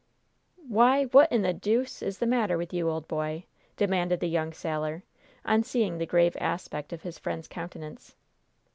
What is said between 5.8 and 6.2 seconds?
the